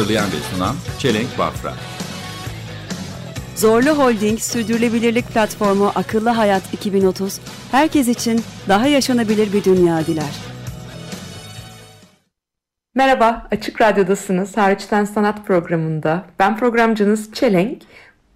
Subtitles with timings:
[0.00, 1.72] Hazırlayan ve sunan Çelenk Bafra.
[3.56, 7.40] Zorlu Holding Sürdürülebilirlik Platformu Akıllı Hayat 2030,
[7.70, 10.34] herkes için daha yaşanabilir bir dünya diler.
[12.94, 14.56] Merhaba, Açık Radyo'dasınız.
[14.56, 16.24] Hariçten Sanat programında.
[16.38, 17.82] Ben programcınız Çelenk.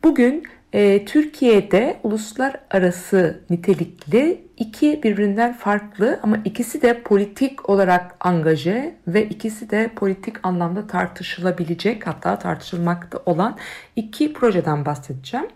[0.03, 9.25] Bugün e, Türkiye'de uluslararası nitelikli iki birbirinden farklı ama ikisi de politik olarak angaje ve
[9.29, 13.59] ikisi de politik anlamda tartışılabilecek hatta tartışılmakta olan
[13.97, 15.47] iki projeden bahsedeceğim.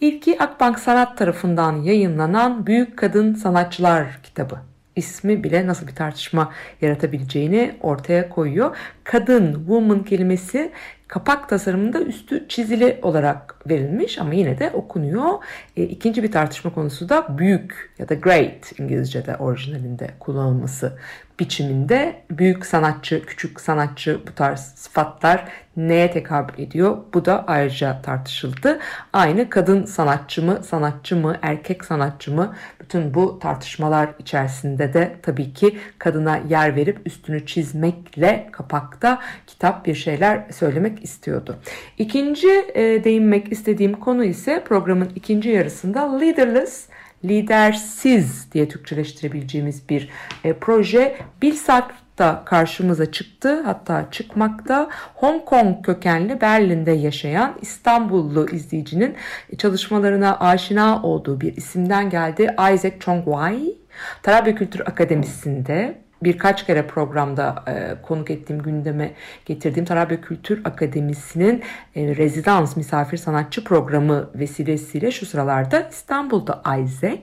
[0.00, 4.56] İlki Akbank Sanat tarafından yayınlanan Büyük Kadın Sanatçılar kitabı
[4.96, 8.76] ismi bile nasıl bir tartışma yaratabileceğini ortaya koyuyor.
[9.04, 10.72] Kadın, woman kelimesi
[11.14, 15.28] kapak tasarımında üstü çizili olarak verilmiş ama yine de okunuyor.
[15.76, 20.98] E, ikinci bir tartışma konusu da büyük ya da great İngilizce'de orijinalinde kullanılması
[21.40, 25.44] biçiminde büyük sanatçı, küçük sanatçı bu tarz sıfatlar
[25.76, 26.96] neye tekabül ediyor?
[27.14, 28.78] Bu da ayrıca tartışıldı.
[29.12, 32.54] Aynı kadın sanatçı mı, sanatçı mı, erkek sanatçı mı?
[32.80, 39.94] Bütün bu tartışmalar içerisinde de tabii ki kadına yer verip üstünü çizmekle kapakta kitap bir
[39.94, 41.56] şeyler söylemek istiyordu.
[41.98, 46.88] İkinci e, değinmek istediğim konu ise programın ikinci yarısında Leaderless
[47.24, 50.08] lidersiz diye Türkçeleştirebileceğimiz bir
[50.44, 59.14] e, proje Bilsat da karşımıza çıktı hatta çıkmakta Hong Kong kökenli Berlin'de yaşayan İstanbullu izleyicinin
[59.58, 63.76] çalışmalarına aşina olduğu bir isimden geldi Isaac Chong Wai.
[64.22, 69.12] Tarabya Kültür Akademisi'nde birkaç kere programda e, konuk ettiğim gündeme
[69.46, 71.62] getirdiğim Tarabya Kültür Akademisi'nin
[71.96, 77.20] e, rezidans misafir sanatçı programı vesilesiyle şu sıralarda İstanbul'da Isaac,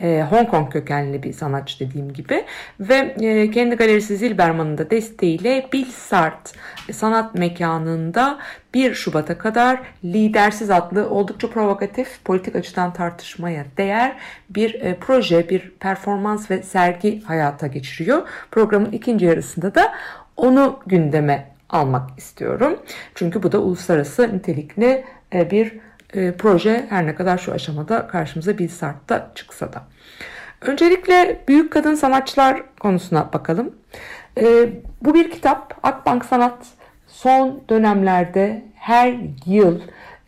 [0.00, 2.44] e, Hong Kong kökenli bir sanatçı dediğim gibi
[2.80, 6.52] ve e, kendi galerisi Zilberman'ın da desteğiyle Bilsart
[6.92, 8.38] sanat mekanında
[8.74, 14.16] 1 Şubat'a kadar Lidersiz adlı oldukça provokatif, politik açıdan tartışmaya değer
[14.50, 18.28] bir e, proje, bir performans ve sergi hayata geçiriyor.
[18.50, 19.92] Programın ikinci yarısında da
[20.36, 22.78] onu gündeme almak istiyorum.
[23.14, 25.78] Çünkü bu da uluslararası nitelikli e, bir
[26.14, 29.82] e, proje her ne kadar şu aşamada karşımıza bir sartta çıksa da.
[30.60, 33.74] Öncelikle büyük kadın sanatçılar konusuna bakalım.
[34.40, 34.68] E,
[35.02, 35.78] bu bir kitap.
[35.82, 36.66] Akbank Sanat
[37.10, 39.14] son dönemlerde her
[39.46, 39.80] yıl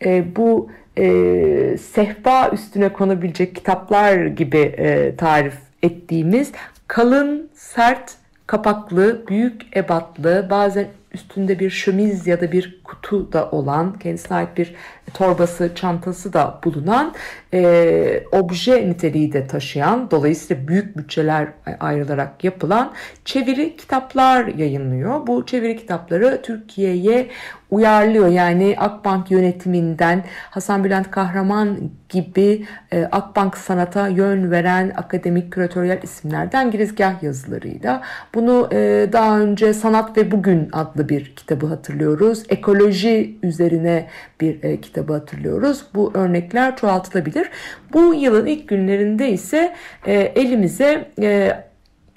[0.05, 6.51] e, bu e, sehpa üstüne konabilecek kitaplar gibi e, tarif ettiğimiz
[6.87, 8.15] kalın, sert
[8.47, 14.57] kapaklı, büyük ebatlı, bazen üstünde bir şömiz ya da bir kutu da olan, kendisine ait
[14.57, 14.75] bir
[15.13, 17.13] torbası, çantası da bulunan,
[17.53, 21.47] e, obje niteliği de taşıyan, dolayısıyla büyük bütçeler
[21.79, 22.91] ayrılarak yapılan
[23.25, 25.27] çeviri kitaplar yayınlıyor.
[25.27, 27.29] Bu çeviri kitapları Türkiye'ye
[27.73, 28.27] uyarlıyor.
[28.27, 31.77] Yani Akbank yönetiminden Hasan Bülent Kahraman
[32.09, 38.01] gibi e, Akbank sanata yön veren akademik küratöryel isimlerden girizgah yazılarıyla.
[38.35, 42.43] Bunu e, daha önce Sanat ve Bugün adlı bir kitabı hatırlıyoruz.
[42.49, 44.07] Ekoloji üzerine
[44.41, 45.85] bir e, kitabı hatırlıyoruz.
[45.95, 47.49] Bu örnekler çoğaltılabilir.
[47.93, 49.75] Bu yılın ilk günlerinde ise
[50.05, 51.51] e, elimize e,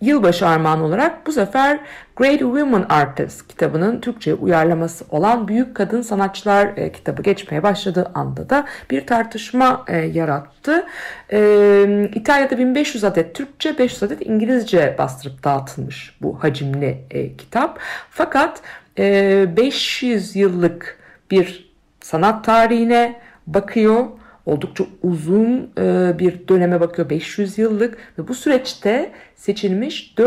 [0.01, 1.79] yılbaşı armağan olarak bu sefer
[2.17, 8.51] Great Women Artists kitabının Türkçe uyarlaması olan Büyük Kadın Sanatçılar e, kitabı geçmeye başladığı anda
[8.51, 10.87] da bir tartışma e, yarattı.
[11.33, 17.79] E, İtalya'da 1500 adet Türkçe, 500 adet İngilizce bastırıp dağıtılmış bu hacimli e, kitap.
[18.11, 18.61] Fakat
[18.99, 20.99] e, 500 yıllık
[21.31, 21.66] bir
[22.07, 24.07] sanat tarihine bakıyor.
[24.47, 27.11] Oldukça uzun e, bir döneme bakıyor.
[27.11, 30.19] 500 yıllık ve bu süreçte seçilmiş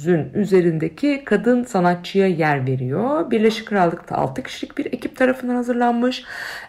[0.00, 3.30] 400'ün üzerindeki kadın sanatçıya yer veriyor.
[3.30, 6.24] Birleşik Krallık'ta 6 kişilik bir ekip tarafından hazırlanmış.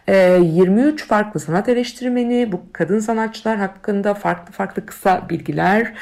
[0.07, 5.93] 23 farklı sanat eleştirmeni bu kadın sanatçılar hakkında farklı farklı kısa bilgiler,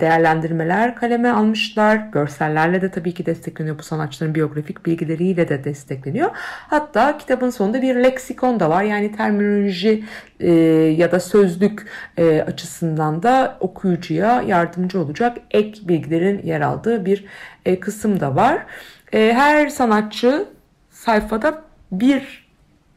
[0.00, 1.96] değerlendirmeler kaleme almışlar.
[2.12, 3.78] Görsellerle de tabii ki destekleniyor.
[3.78, 6.30] Bu sanatçıların biyografik bilgileriyle de destekleniyor.
[6.68, 8.82] Hatta kitabın sonunda bir leksikon da var.
[8.82, 10.04] Yani terminoloji
[10.96, 11.86] ya da sözlük
[12.46, 17.24] açısından da okuyucuya yardımcı olacak ek bilgilerin yer aldığı bir
[17.80, 18.66] kısım da var.
[19.10, 20.44] Her sanatçı
[20.90, 21.62] sayfada
[21.92, 22.42] bir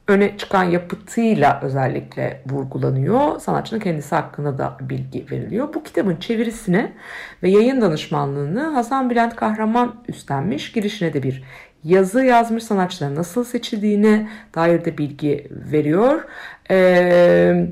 [0.07, 3.39] öne çıkan yapıtıyla özellikle vurgulanıyor.
[3.39, 5.73] Sanatçının kendisi hakkında da bilgi veriliyor.
[5.73, 6.91] Bu kitabın çevirisini
[7.43, 10.71] ve yayın danışmanlığını Hasan Bülent Kahraman üstlenmiş.
[10.71, 11.43] Girişine de bir
[11.85, 16.23] yazı yazmış sanatçıların nasıl seçildiğine dair de bilgi veriyor.
[16.71, 17.67] Ee,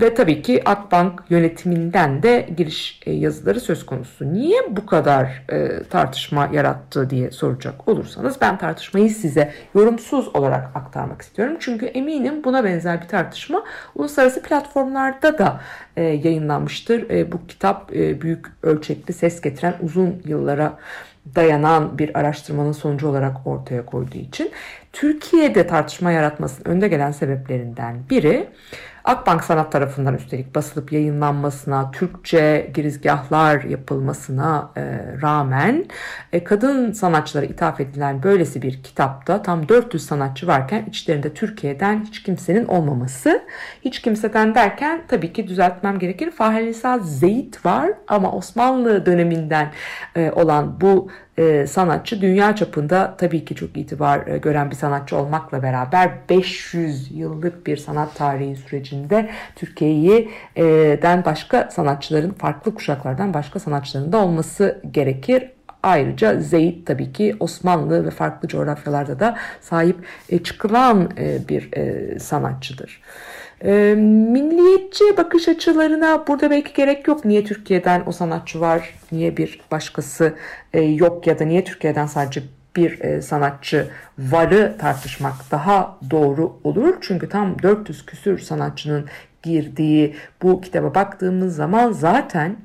[0.00, 4.32] ve tabii ki Akbank yönetiminden de giriş e, yazıları söz konusu.
[4.32, 11.22] Niye bu kadar e, tartışma yarattı diye soracak olursanız ben tartışmayı size yorumsuz olarak aktarmak
[11.22, 11.56] istiyorum.
[11.60, 13.64] Çünkü eminim buna benzer bir tartışma
[13.94, 15.60] uluslararası platformlarda da
[15.96, 17.10] e, yayınlanmıştır.
[17.10, 20.78] E, bu kitap e, büyük ölçekli ses getiren uzun yıllara
[21.34, 24.50] dayanan bir araştırmanın sonucu olarak ortaya koyduğu için
[24.92, 28.48] Türkiye'de tartışma yaratmasının önde gelen sebeplerinden biri
[29.04, 34.82] Akbank Sanat tarafından üstelik basılıp yayınlanmasına, Türkçe girizgahlar yapılmasına e,
[35.22, 35.84] rağmen
[36.32, 42.22] e, kadın sanatçılara ithaf edilen böylesi bir kitapta tam 400 sanatçı varken içlerinde Türkiye'den hiç
[42.22, 43.42] kimsenin olmaması.
[43.84, 46.30] Hiç kimseden derken tabii ki düzeltmem gerekir.
[46.30, 49.72] Fahri Zeyt var ama Osmanlı döneminden
[50.16, 55.16] e, olan bu e, sanatçı dünya çapında tabii ki çok itibar e, gören bir sanatçı
[55.16, 64.12] olmakla beraber 500 yıllık bir sanat tarihi sürecinde Türkiye'den başka sanatçıların farklı kuşaklardan başka sanatçıların
[64.12, 65.50] da olması gerekir.
[65.82, 69.96] Ayrıca Zeyd tabii ki Osmanlı ve farklı coğrafyalarda da sahip
[70.28, 73.00] e, çıkılan e, bir e, sanatçıdır.
[73.64, 77.24] E, milliyetçi bakış açılarına burada belki gerek yok.
[77.24, 80.34] Niye Türkiye'den o sanatçı var, niye bir başkası
[80.72, 82.42] e, yok ya da niye Türkiye'den sadece
[82.76, 83.88] bir e, sanatçı
[84.18, 86.94] varı tartışmak daha doğru olur.
[87.00, 89.04] Çünkü tam 400 küsür sanatçının
[89.42, 92.56] girdiği bu kitaba baktığımız zaman zaten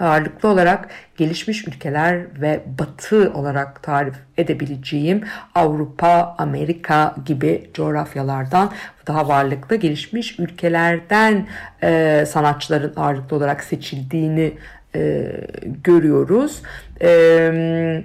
[0.00, 5.24] ağırlıklı olarak gelişmiş ülkeler ve batı olarak tarif edebileceğim
[5.54, 8.72] Avrupa, Amerika gibi coğrafyalardan
[9.06, 11.46] daha varlıklı gelişmiş ülkelerden
[11.82, 14.52] e, sanatçıların ağırlıklı olarak seçildiğini
[14.94, 15.32] e,
[15.84, 16.62] görüyoruz.
[17.02, 18.04] E,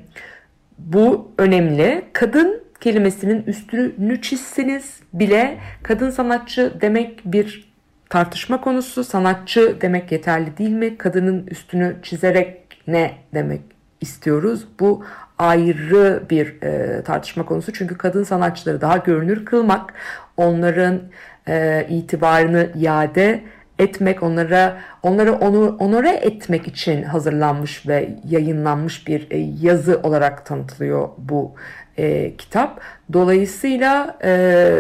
[0.77, 2.05] bu önemli.
[2.13, 7.69] Kadın kelimesinin üstünü çizseniz bile kadın sanatçı demek bir
[8.09, 9.03] tartışma konusu.
[9.03, 10.97] Sanatçı demek yeterli değil mi?
[10.97, 12.57] Kadının üstünü çizerek
[12.87, 13.61] ne demek
[14.01, 14.67] istiyoruz?
[14.79, 15.05] Bu
[15.39, 17.73] ayrı bir e, tartışma konusu.
[17.73, 19.93] Çünkü kadın sanatçıları daha görünür kılmak,
[20.37, 21.01] onların
[21.47, 23.43] e, itibarını iade
[23.79, 31.09] etmek, onlara onları onu onore etmek için hazırlanmış ve yayınlanmış bir e, yazı olarak tanıtılıyor
[31.17, 31.55] bu
[31.97, 32.81] e, kitap.
[33.13, 34.71] Dolayısıyla e,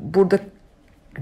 [0.00, 0.38] burada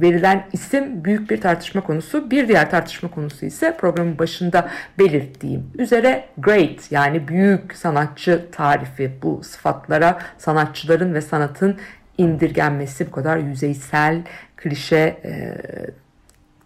[0.01, 2.31] verilen isim büyük bir tartışma konusu.
[2.31, 9.43] Bir diğer tartışma konusu ise programın başında belirttiğim üzere great yani büyük sanatçı tarifi bu
[9.43, 11.77] sıfatlara sanatçıların ve sanatın
[12.19, 14.23] indirgenmesi bu kadar yüzeysel
[14.57, 15.57] klişe e,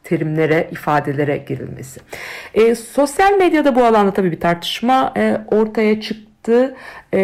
[0.04, 2.00] terimlere, ifadelere girilmesi.
[2.54, 6.30] E, sosyal medyada bu alanda tabii bir tartışma e, ortaya çıktı.
[7.14, 7.20] Ee,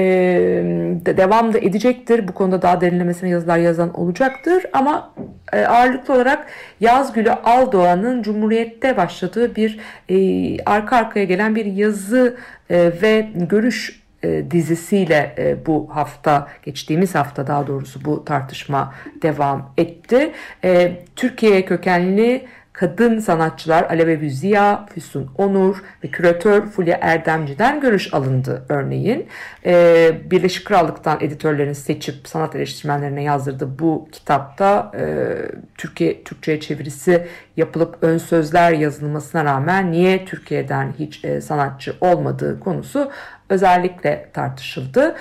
[1.07, 2.29] devam da edecektir.
[2.29, 4.67] Bu konuda daha derinlemesine yazılar yazan olacaktır.
[4.73, 5.23] Ama e,
[5.53, 6.47] ağırlıklı olarak
[6.81, 9.79] Yazgül'ü Aldoğan'ın Cumhuriyet'te başladığı bir
[10.09, 10.17] e,
[10.65, 12.37] arka arkaya gelen bir yazı
[12.71, 19.73] e, ve görüş e, dizisiyle e, bu hafta geçtiğimiz hafta daha doğrusu bu tartışma devam
[19.79, 20.33] etti.
[20.65, 28.65] E, Türkiye kökenli kadın sanatçılar Aleve Ziya, Füsun Onur ve küratör Fulya Erdemci'den görüş alındı
[28.69, 29.27] örneğin.
[29.67, 35.35] Ee, Birleşik Krallık'tan editörlerin seçip sanat eleştirmenlerine yazdırdığı bu kitapta e,
[35.79, 43.11] Türkiye Türkçe'ye çevirisi yapılıp ön sözler yazılmasına rağmen niye Türkiye'den hiç e, sanatçı olmadığı konusu
[43.49, 45.17] özellikle tartışıldı.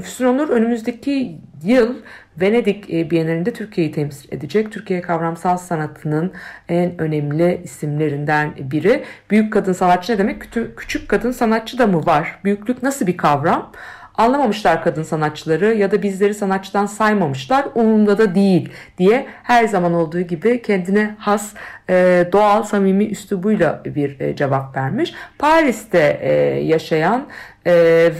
[0.00, 1.94] Füsun Onur önümüzdeki yıl
[2.40, 4.72] Venedik e, Bienalinde Türkiye'yi temsil edecek.
[4.72, 6.32] Türkiye kavramsal sanatının
[6.68, 9.04] en önemli isimlerinden biri.
[9.30, 10.42] Büyük kadın sanatçı ne demek?
[10.76, 12.40] Küçük kadın sanatçı da mı var?
[12.44, 13.72] Büyüklük nasıl bir kavram?
[14.14, 17.64] Anlamamışlar kadın sanatçıları ya da bizleri sanatçıdan saymamışlar.
[17.74, 18.68] Umurumda da değil
[18.98, 21.54] diye her zaman olduğu gibi kendine has
[21.90, 25.14] e, doğal samimi üslubuyla bir e, cevap vermiş.
[25.38, 26.32] Paris'te e,
[26.64, 27.26] yaşayan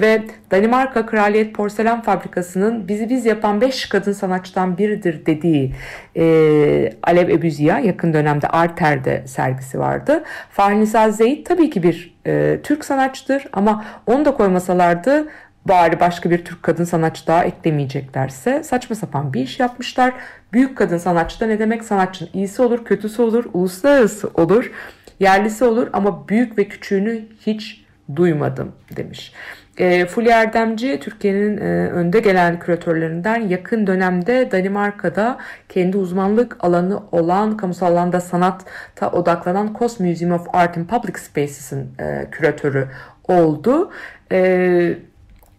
[0.00, 5.74] ve Danimarka Kraliyet Porselen Fabrikası'nın bizi biz yapan 5 kadın sanatçıdan biridir dediği
[6.16, 10.24] e, Alev Ebüziya yakın dönemde Arter'de sergisi vardı.
[10.50, 12.14] Fahnisa Zeyt tabii ki bir
[12.62, 15.28] Türk sanatçıdır ama onu da koymasalardı
[15.68, 20.14] bari başka bir Türk kadın sanatçı daha eklemeyeceklerse saçma sapan bir iş yapmışlar.
[20.52, 21.84] Büyük kadın sanatçı da ne demek?
[21.84, 24.72] Sanatçının iyisi olur, kötüsü olur, uluslararası olur,
[25.20, 27.84] yerlisi olur ama büyük ve küçüğünü hiç
[28.16, 29.32] duymadım demiş.
[29.78, 37.56] E, Fulya Erdemci Türkiye'nin e, önde gelen küratörlerinden yakın dönemde Danimarka'da kendi uzmanlık alanı olan
[37.56, 42.88] kamusal alanda sanata odaklanan Cost Museum of Art in Public Spaces'in e, küratörü
[43.28, 43.90] oldu.
[44.32, 44.98] E,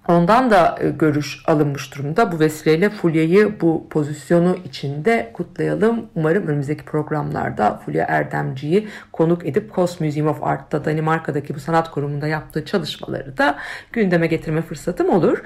[0.08, 2.32] Ondan da e, görüş alınmış durumda.
[2.32, 6.06] Bu vesileyle Fulya'yı bu pozisyonu içinde kutlayalım.
[6.16, 12.28] Umarım önümüzdeki programlarda Fulya Erdemci'yi konuk edip Cost Museum of Art'ta Danimarka'daki bu sanat kurumunda
[12.28, 13.58] yaptığı çalışmaları da
[13.94, 15.42] gündeme getirme fırsatım olur.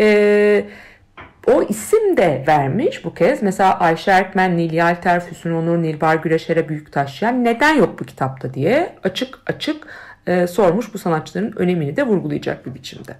[0.00, 0.64] Ee,
[1.46, 3.42] o isim de vermiş bu kez.
[3.42, 8.54] Mesela Ayşe Erkmen, Nil Yalter, Füsun Onur, Nilbar Güreşer'e büyük taşıyan neden yok bu kitapta
[8.54, 9.86] diye açık açık
[10.26, 13.16] e, sormuş bu sanatçıların önemini de vurgulayacak bir biçimde.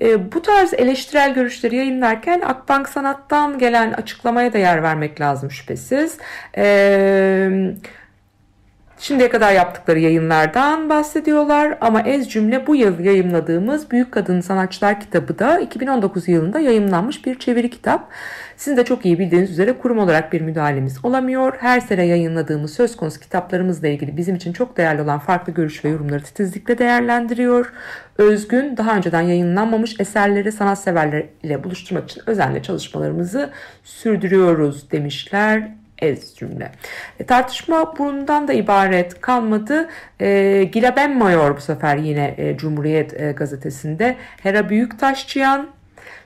[0.00, 6.18] E, bu tarz eleştirel görüşleri yayınlarken Akbank Sanat'tan gelen açıklamaya da yer vermek lazım şüphesiz.
[6.56, 7.74] E,
[9.04, 15.38] Şimdiye kadar yaptıkları yayınlardan bahsediyorlar ama ez cümle bu yıl yayımladığımız Büyük Kadın Sanatçılar kitabı
[15.38, 18.08] da 2019 yılında yayımlanmış bir çeviri kitap.
[18.56, 21.52] Sizin de çok iyi bildiğiniz üzere kurum olarak bir müdahalemiz olamıyor.
[21.60, 25.88] Her sene yayınladığımız söz konusu kitaplarımızla ilgili bizim için çok değerli olan farklı görüş ve
[25.88, 27.72] yorumları titizlikle değerlendiriyor.
[28.18, 33.50] Özgün daha önceden yayınlanmamış eserleri sanatseverler ile buluşturmak için özenle çalışmalarımızı
[33.82, 36.72] sürdürüyoruz demişler ez cümle.
[37.20, 39.88] E, tartışma bundan da ibaret kalmadı.
[40.20, 45.68] E, Gilaben Mayor bu sefer yine e, Cumhuriyet e, gazetesinde Hera Büyüktaşçıyan,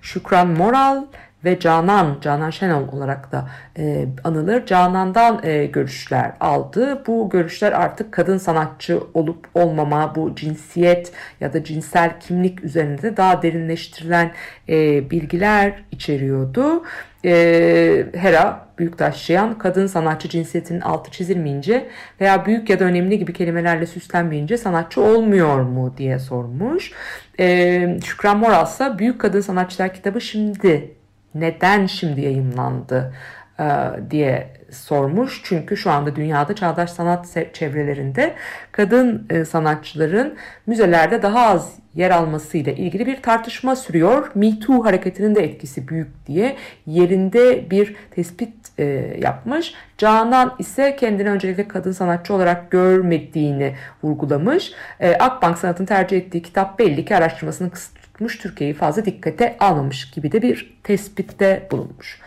[0.03, 1.05] Şükran Moral
[1.45, 3.49] ve Canan, Canan Şenol olarak da
[3.79, 4.67] e, anılır.
[4.67, 7.03] Canan'dan e, görüşler aldı.
[7.07, 13.43] Bu görüşler artık kadın sanatçı olup olmama, bu cinsiyet ya da cinsel kimlik üzerinde daha
[13.43, 14.33] derinleştirilen
[14.69, 16.83] e, bilgiler içeriyordu.
[17.25, 21.89] E, Hera Büyüktaşçıyan kadın sanatçı cinsiyetinin altı çizilmeyince
[22.21, 26.93] veya büyük ya da önemli gibi kelimelerle süslenmeyince sanatçı olmuyor mu diye sormuş.
[27.41, 30.95] E, Şükran Moral ise Büyük Kadın Sanatçılar kitabı şimdi
[31.35, 33.15] neden şimdi yayınlandı
[33.61, 33.65] e,
[34.11, 35.41] diye sormuş.
[35.45, 38.35] Çünkü şu anda dünyada çağdaş sanat çevrelerinde
[38.73, 44.31] kadın e, sanatçıların müzelerde daha az yer almasıyla ilgili bir tartışma sürüyor.
[44.35, 48.85] Me Too hareketinin de etkisi büyük diye yerinde bir tespit e,
[49.23, 49.75] yapmış.
[49.99, 54.73] Canan ise kendini öncelikle kadın sanatçı olarak görmediğini vurgulamış.
[55.21, 60.33] Akbank Sanat'ın tercih ettiği kitap belli ki araştırmasını kısıt tutmuş, Türkiye'yi fazla dikkate almamış gibi
[60.33, 62.21] de bir tespitte bulunmuş.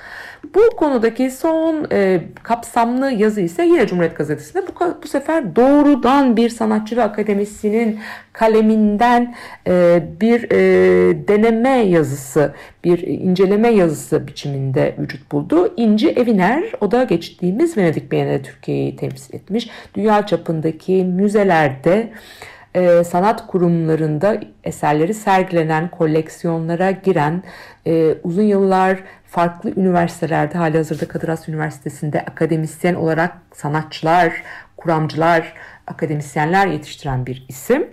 [0.56, 6.50] Bu konudaki son e, kapsamlı yazı ise yine Cumhuriyet Gazetesi'nde bu, bu sefer doğrudan bir
[6.50, 8.00] sanatçı ve akademisinin
[8.34, 9.36] kaleminden
[9.68, 10.58] e, bir e,
[11.28, 12.54] deneme yazısı,
[12.84, 15.74] bir inceleme yazısı biçiminde vücut buldu.
[15.78, 19.70] İnci Eviner, o da geçtiğimiz Venedik Bienali Türkiye'yi temsil etmiş.
[19.96, 22.12] Dünya çapındaki müzelerde
[22.76, 27.44] e, sanat kurumlarında eserleri sergilenen, koleksiyonlara giren,
[27.88, 34.34] e, uzun yıllar farklı üniversitelerde, hali hazırda Kadir Has Üniversitesi'nde akademisyen olarak sanatçılar,
[34.78, 35.54] kuramcılar,
[35.88, 37.88] akademisyenler yetiştiren bir isim.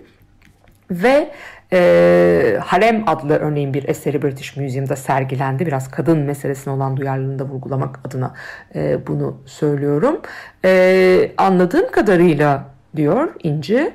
[0.91, 1.31] Ve
[1.73, 5.65] e, Harem adlı örneğin bir eseri British Museum'da sergilendi.
[5.65, 8.33] Biraz kadın meselesine olan duyarlılığını da vurgulamak adına
[8.75, 10.21] e, bunu söylüyorum.
[10.65, 13.93] E, anladığım kadarıyla diyor İnci,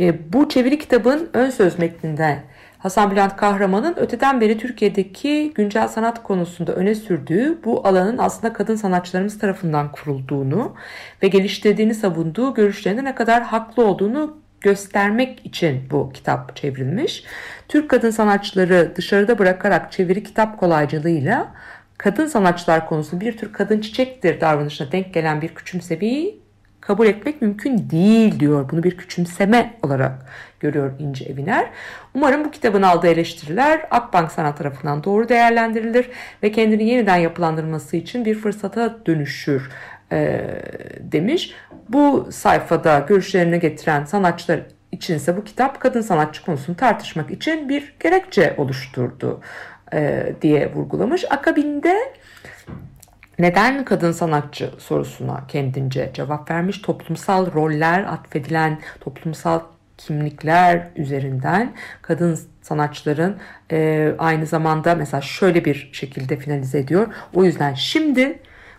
[0.00, 2.42] e, bu çeviri kitabın ön söz metninde
[2.78, 8.76] Hasan Bülent Kahraman'ın öteden beri Türkiye'deki güncel sanat konusunda öne sürdüğü bu alanın aslında kadın
[8.76, 10.74] sanatçılarımız tarafından kurulduğunu
[11.22, 17.24] ve geliştirdiğini savunduğu görüşlerinde ne kadar haklı olduğunu göstermek için bu kitap çevrilmiş.
[17.68, 21.54] Türk kadın sanatçıları dışarıda bırakarak çeviri kitap kolaycılığıyla
[21.98, 26.45] kadın sanatçılar konusu bir tür kadın çiçektir davranışına denk gelen bir küçümsemeyi
[26.86, 28.70] kabul etmek mümkün değil diyor.
[28.70, 30.12] Bunu bir küçümseme olarak
[30.60, 31.66] görüyor İnci Eviner.
[32.14, 36.10] Umarım bu kitabın aldığı eleştiriler Akbank Sanat tarafından doğru değerlendirilir
[36.42, 39.70] ve kendini yeniden yapılandırması için bir fırsata dönüşür
[40.12, 40.40] e,
[41.00, 41.54] demiş.
[41.88, 44.60] Bu sayfada görüşlerini getiren sanatçılar
[44.92, 49.40] içinse bu kitap kadın sanatçı konusunu tartışmak için bir gerekçe oluşturdu
[49.92, 51.24] e, diye vurgulamış.
[51.30, 51.96] Akabinde
[53.38, 56.82] neden kadın sanatçı sorusuna kendince cevap vermiş.
[56.82, 59.60] Toplumsal roller atfedilen toplumsal
[59.98, 63.36] kimlikler üzerinden kadın sanatçıların
[63.72, 67.06] e, aynı zamanda mesela şöyle bir şekilde finalize ediyor.
[67.34, 68.38] O yüzden şimdi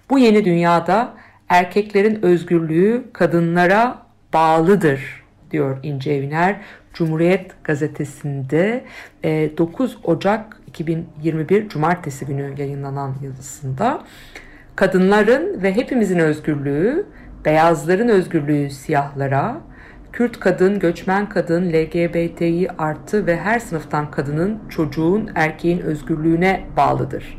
[0.10, 1.14] bu yeni dünyada
[1.50, 6.62] erkeklerin özgürlüğü kadınlara bağlıdır diyor İnce Eviner.
[6.94, 8.84] Cumhuriyet gazetesinde
[9.24, 14.04] 9 e, Ocak 2021 Cumartesi günü yayınlanan yazısında
[14.78, 17.06] kadınların ve hepimizin özgürlüğü,
[17.46, 19.62] beyazların özgürlüğü siyahlara,
[20.14, 27.38] Kürt kadın, göçmen kadın, LGBTİ artı ve her sınıftan kadının, çocuğun, erkeğin özgürlüğüne bağlıdır.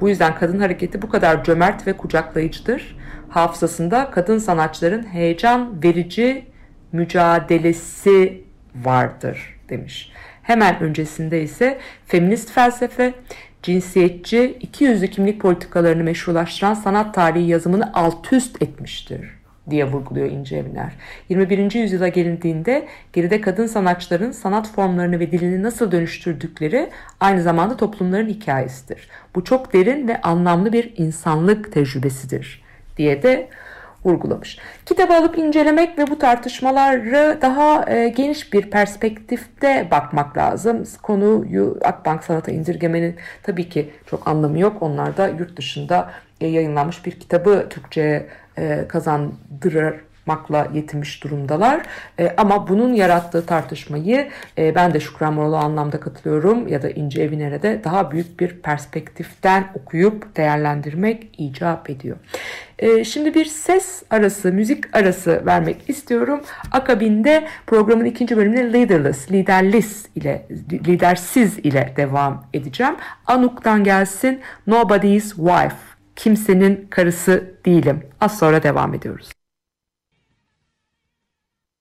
[0.00, 2.96] Bu yüzden kadın hareketi bu kadar cömert ve kucaklayıcıdır.
[3.28, 6.44] Hafızasında kadın sanatçıların heyecan verici
[6.92, 8.44] mücadelesi
[8.74, 10.12] vardır demiş.
[10.42, 13.14] Hemen öncesinde ise feminist felsefe,
[13.62, 19.40] cinsiyetçi, iki yüzlü kimlik politikalarını meşrulaştıran sanat tarihi yazımını alt üst etmiştir
[19.70, 20.92] diye vurguluyor İnce Eviner.
[21.28, 21.74] 21.
[21.74, 26.90] yüzyıla gelindiğinde geride kadın sanatçıların sanat formlarını ve dilini nasıl dönüştürdükleri
[27.20, 29.08] aynı zamanda toplumların hikayesidir.
[29.34, 32.62] Bu çok derin ve anlamlı bir insanlık tecrübesidir
[32.96, 33.48] diye de
[34.04, 34.58] vurgulamış.
[34.86, 40.84] Kitabı alıp incelemek ve bu tartışmaları daha e, geniş bir perspektifte bakmak lazım.
[41.02, 44.76] Konuyu Akbank Sanat'a indirgemenin tabii ki çok anlamı yok.
[44.80, 48.26] Onlar da yurt dışında e, yayınlanmış bir kitabı Türkçe'ye
[48.58, 51.82] e, kazandırmakla yetinmiş durumdalar.
[52.18, 54.28] E, ama bunun yarattığı tartışmayı
[54.58, 58.48] e, ben de Şükran Moral'a anlamda katılıyorum ya da İnce Eviner'e de daha büyük bir
[58.62, 62.16] perspektiften okuyup değerlendirmek icap ediyor.
[62.80, 66.40] E, şimdi bir ses arası, müzik arası vermek istiyorum.
[66.72, 70.46] Akabinde programın ikinci bölümüne Leaderless, liderless ile,
[70.86, 72.94] lidersiz ile devam edeceğim.
[73.26, 75.76] Anuk'tan gelsin Nobody's Wife
[76.16, 78.02] kimsenin karısı değilim.
[78.20, 79.39] Az sonra devam ediyoruz.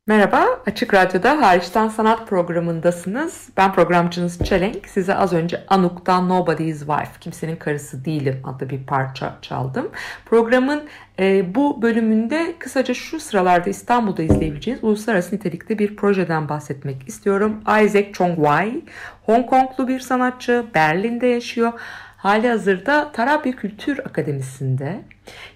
[0.09, 3.49] Merhaba, Açık Radyo'da Hariçten Sanat programındasınız.
[3.57, 4.87] Ben programcınız Çelenk.
[4.87, 9.89] Size az önce Anuk'tan Nobody's Wife, Kimsenin Karısı Değilim adlı bir parça çaldım.
[10.25, 10.83] Programın
[11.19, 17.61] e, bu bölümünde kısaca şu sıralarda İstanbul'da izleyebileceğiniz uluslararası nitelikte bir projeden bahsetmek istiyorum.
[17.61, 18.81] Isaac Chong-wai,
[19.25, 21.73] Hong Konglu bir sanatçı, Berlin'de yaşıyor.
[22.17, 25.01] Hali hazırda Tarabya Kültür Akademisi'nde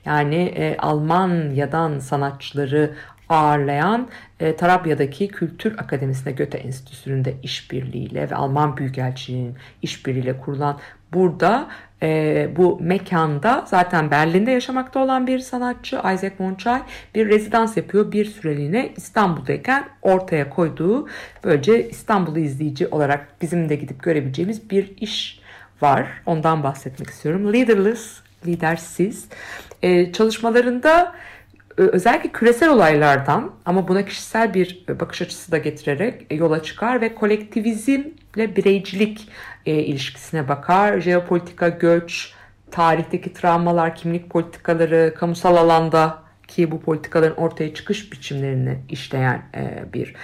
[0.05, 2.95] yani e, Almanya'dan sanatçıları
[3.34, 4.08] ağırlayan
[4.40, 10.80] e, Tarabya'daki Kültür Akademisi'nde Göte Enstitüsü'nde işbirliğiyle ve Alman Büyükelçiliği'nin işbirliğiyle kurulan
[11.13, 11.68] burada
[12.02, 16.81] e, bu mekanda zaten Berlin'de yaşamakta olan bir sanatçı Isaac Monçay
[17.16, 21.07] bir rezidans yapıyor bir süreliğine İstanbul'dayken ortaya koyduğu
[21.44, 25.40] böylece İstanbul'u izleyici olarak bizim de gidip görebileceğimiz bir iş
[25.81, 26.07] var.
[26.25, 27.53] Ondan bahsetmek istiyorum.
[27.53, 29.25] Leaderless, lidersiz.
[29.81, 31.14] Ee, çalışmalarında
[31.77, 38.55] özellikle küresel olaylardan ama buna kişisel bir bakış açısı da getirerek yola çıkar ve kolektivizmle
[38.55, 39.29] bireycilik
[39.66, 41.00] e, ilişkisine bakar.
[41.00, 42.33] Jeopolitika, göç,
[42.72, 50.16] tarihteki travmalar, kimlik politikaları, kamusal alanda ki bu politikaların ortaya çıkış biçimlerini işleyen e, bir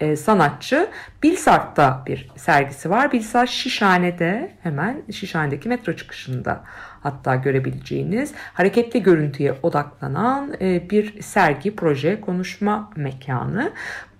[0.00, 0.88] e, sanatçı.
[1.22, 3.12] Bilsart'ta bir sergisi var.
[3.12, 6.64] Bilsart Şişhane'de hemen Şişhane'deki metro çıkışında
[7.00, 13.72] hatta görebileceğiniz hareketli görüntüye odaklanan e, bir sergi, proje, konuşma mekanı.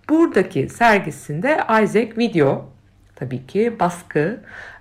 [0.09, 2.69] Buradaki sergisinde Isaac video
[3.17, 4.41] tabii ki baskı,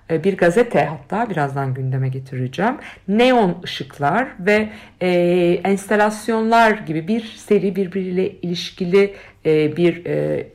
[0.10, 2.76] e, bir gazete hatta birazdan gündeme getireceğim.
[3.08, 4.70] Neon ışıklar ve
[5.02, 5.10] e,
[5.64, 9.14] enstalasyonlar gibi bir seri birbiriyle ilişkili
[9.46, 10.48] e, bir e,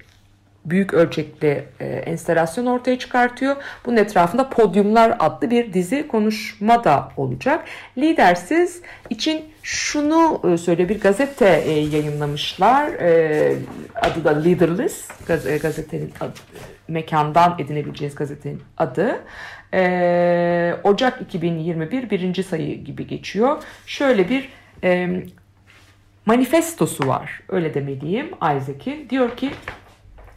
[0.65, 3.57] büyük ölçekli e, enstalasyon ortaya çıkartıyor.
[3.87, 7.65] Bunun etrafında Podyumlar adlı bir dizi konuşma da olacak.
[7.99, 12.89] Lidersiz için şunu e, söyle bir gazete e, yayınlamışlar.
[12.89, 13.57] E,
[13.95, 15.09] adı da Leaderless.
[15.27, 16.33] Gaz, e, gazetenin adı,
[16.89, 19.21] mekandan edinebileceğiniz gazetenin adı.
[19.75, 23.63] E, Ocak 2021 birinci sayı gibi geçiyor.
[23.87, 24.49] Şöyle bir
[24.85, 25.09] e,
[26.27, 27.41] manifestosu var.
[27.49, 29.09] Öyle demeliyim Isaac'in.
[29.11, 29.51] Diyor ki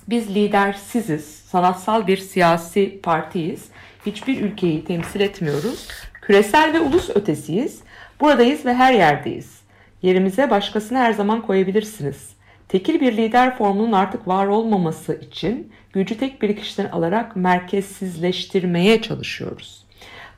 [0.08, 3.66] biz lidersiziz, sanatsal bir siyasi partiyiz.
[4.06, 5.88] Hiçbir ülkeyi temsil etmiyoruz.
[6.22, 7.80] Küresel ve ulus ötesiyiz.
[8.22, 9.62] Buradayız ve her yerdeyiz.
[10.02, 12.36] Yerimize başkasını her zaman koyabilirsiniz.
[12.68, 19.86] Tekil bir lider formunun artık var olmaması için gücü tek bir kişiden alarak merkezsizleştirmeye çalışıyoruz.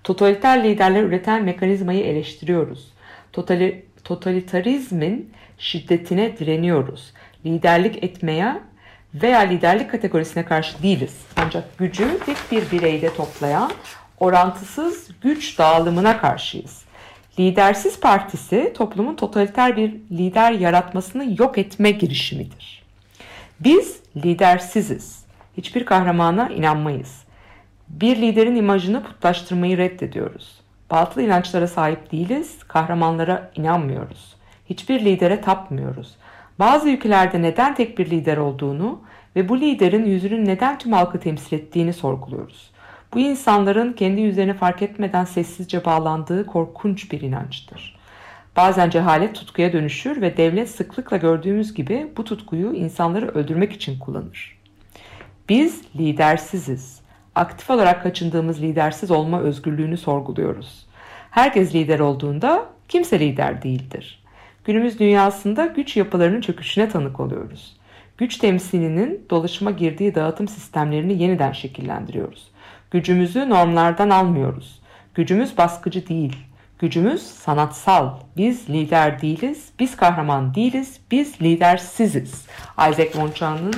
[0.04, 2.94] Totaliter liderler üreten mekanizmayı eleştiriyoruz.
[3.34, 7.14] Totali, totalitarizmin şiddetine direniyoruz.
[7.46, 8.56] Liderlik etmeye
[9.24, 11.16] veya liderlik kategorisine karşı değiliz.
[11.36, 13.72] Ancak gücü tek bir bireyde toplayan
[14.20, 16.82] orantısız güç dağılımına karşıyız.
[17.40, 22.84] Lidersiz partisi toplumun totaliter bir lider yaratmasını yok etme girişimidir.
[23.60, 25.26] Biz lidersiziz.
[25.58, 27.24] Hiçbir kahramana inanmayız.
[27.90, 30.60] Bir liderin imajını putlaştırmayı reddediyoruz.
[30.92, 34.36] Batıl inançlara sahip değiliz, kahramanlara inanmıyoruz.
[34.70, 36.16] Hiçbir lidere tapmıyoruz.
[36.60, 39.02] Bazı ülkelerde neden tek bir lider olduğunu
[39.36, 42.72] ve bu liderin yüzünün neden tüm halkı temsil ettiğini sorguluyoruz.
[43.13, 47.98] Bu insanların kendi yüzlerini fark etmeden sessizce bağlandığı korkunç bir inançtır.
[48.56, 54.58] Bazen cehalet tutkuya dönüşür ve devlet sıklıkla gördüğümüz gibi bu tutkuyu insanları öldürmek için kullanır.
[55.50, 57.02] Biz lidersiziz.
[57.36, 60.88] Aktif olarak kaçındığımız lidersiz olma özgürlüğünü sorguluyoruz.
[61.32, 64.24] Herkes lider olduğunda kimse lider değildir.
[64.68, 67.78] Günümüz dünyasında güç yapılarının çöküşüne tanık oluyoruz.
[68.18, 72.52] Güç temsilinin dolaşıma girdiği dağıtım sistemlerini yeniden şekillendiriyoruz.
[72.92, 74.82] Gücümüzü normlardan almıyoruz.
[75.16, 76.36] Gücümüz baskıcı değil.
[76.80, 78.10] Gücümüz sanatsal.
[78.38, 82.46] Biz lider değiliz, biz kahraman değiliz, biz lidersiziz.
[82.78, 83.74] Isaac Monçan'ın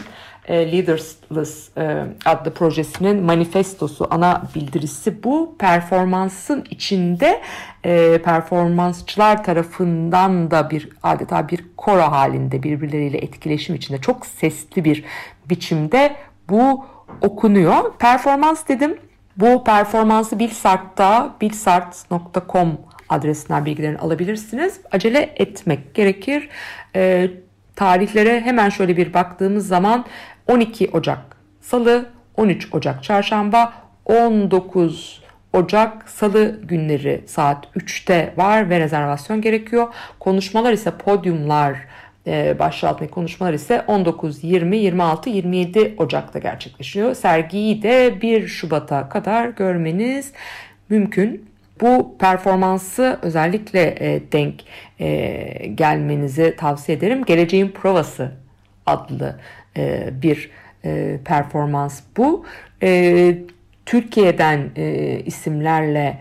[0.50, 5.56] e, Leaderless e, adlı projesinin manifestosu, ana bildirisi bu.
[5.60, 7.42] Performansın içinde
[7.86, 15.04] e, performansçılar tarafından da bir adeta bir koro halinde birbirleriyle etkileşim içinde çok sesli bir
[15.50, 16.16] biçimde
[16.50, 16.86] bu
[17.22, 17.98] okunuyor.
[18.00, 18.98] Performans dedim.
[19.38, 22.78] Bu performansı Bilsart'ta bilsart.com
[23.10, 24.80] adresinden bilgilerini alabilirsiniz.
[24.92, 26.50] Acele etmek gerekir.
[26.96, 27.30] E,
[27.80, 30.06] tarihlere hemen şöyle bir baktığımız zaman
[30.50, 31.20] 12 Ocak
[31.62, 33.74] Salı, 13 Ocak Çarşamba,
[34.06, 35.22] 19
[35.54, 39.88] Ocak Salı günleri saat 3'te var ve rezervasyon gerekiyor.
[40.20, 41.78] Konuşmalar ise podyumlar
[42.28, 47.14] e, başlığı konuşmalar ise 19, 20, 26, 27 Ocak'ta gerçekleşiyor.
[47.14, 50.32] Sergiyi de 1 Şubat'a kadar görmeniz
[50.90, 51.50] mümkün.
[51.82, 54.56] Bu performansı özellikle e, denk
[55.00, 57.26] e, gelmenizi tavsiye ederim.
[57.26, 58.32] Geleceğin Provası
[58.86, 59.40] adlı
[59.80, 60.50] e, bir
[60.86, 62.46] e, performans bu.
[62.84, 63.38] E,
[63.86, 64.70] Türkiye'den
[65.26, 66.20] isimlerle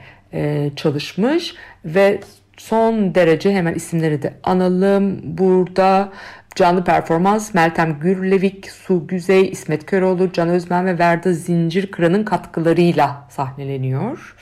[0.77, 2.21] çalışmış ve
[2.57, 5.21] son derece hemen isimleri de analım.
[5.23, 6.12] Burada
[6.55, 14.37] canlı performans Meltem Gürlevik, Su Güzey, İsmet Köroğlu, Can Özmen ve Verda Zincirkıran'ın katkılarıyla sahneleniyor.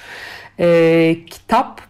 [0.61, 1.81] E, kitap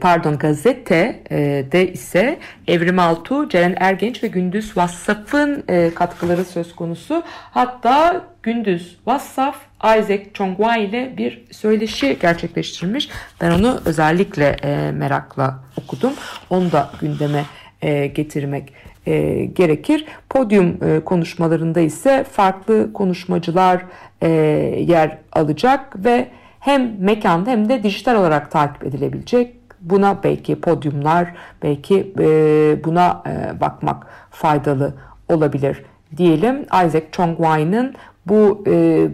[0.00, 6.76] pardon gazete e, de ise Evrim Altuğ, Ceren Ergenç ve Gündüz Vassaf'ın e, katkıları söz
[6.76, 7.22] konusu.
[7.26, 13.08] Hatta Gündüz Vassaf Isaac Chongwa ile bir söyleşi gerçekleştirmiş.
[13.40, 14.56] Ben onu özellikle
[14.92, 16.12] merakla okudum.
[16.50, 17.44] Onu da gündeme
[18.14, 18.72] getirmek
[19.56, 20.04] gerekir.
[20.30, 23.82] Podyum konuşmalarında ise farklı konuşmacılar
[24.78, 26.28] yer alacak ve
[26.60, 32.24] hem mekanda hem de dijital olarak takip edilebilecek Buna belki podyumlar, belki e,
[32.84, 34.94] buna e, bakmak faydalı
[35.28, 35.82] olabilir
[36.16, 36.62] diyelim.
[36.62, 37.94] Isaac Chongwai'nin
[38.26, 39.06] bu e,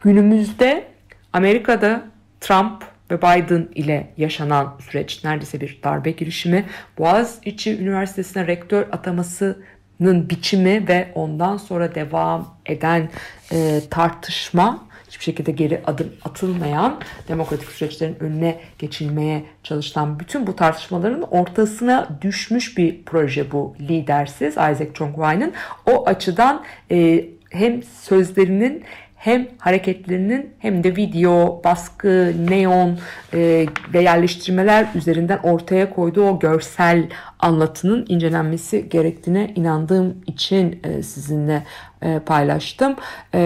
[0.00, 0.84] günümüzde
[1.32, 2.02] Amerika'da
[2.40, 6.64] Trump ve Biden ile yaşanan süreç neredeyse bir darbe girişimi.
[6.98, 13.08] Boğaziçi Üniversitesi'ne rektör atamasının biçimi ve ondan sonra devam eden
[13.52, 21.22] e, tartışma hiçbir şekilde geri adım atılmayan demokratik süreçlerin önüne geçilmeye çalışılan bütün bu tartışmaların
[21.22, 25.52] ortasına düşmüş bir proje bu lidersiz Isaac Chongwai'nin.
[25.86, 28.84] O açıdan e, hem sözlerinin
[29.26, 32.98] hem hareketlerinin hem de video, baskı, neon
[33.34, 37.08] e, ve yerleştirmeler üzerinden ortaya koyduğu o görsel
[37.38, 41.66] anlatının incelenmesi gerektiğine inandığım için e, sizinle
[42.02, 42.96] e, paylaştım.
[43.34, 43.40] E,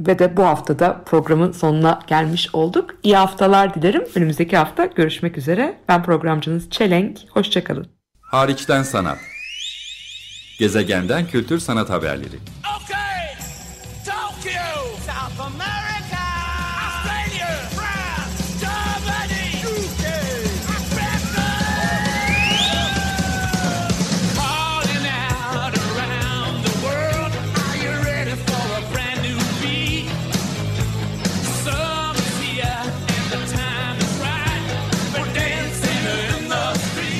[0.00, 2.94] ve de bu haftada programın sonuna gelmiş olduk.
[3.02, 4.04] İyi haftalar dilerim.
[4.14, 5.74] Önümüzdeki hafta görüşmek üzere.
[5.88, 7.18] Ben programcınız Çelenk.
[7.30, 7.86] Hoşçakalın.
[8.20, 9.18] Hariçten Sanat
[10.58, 12.36] Gezegenden Kültür Sanat Haberleri
[12.76, 12.79] Okay,